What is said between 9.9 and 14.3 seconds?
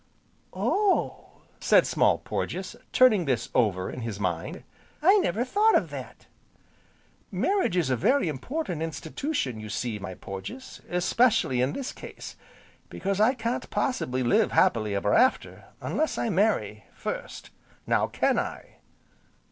my Porges, especially in this case, because I can't possibly